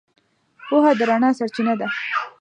پوهه 0.67 0.91
د 0.97 1.01
رڼا 1.09 1.29
سرچینه 1.37 1.73
ده. 1.79 1.87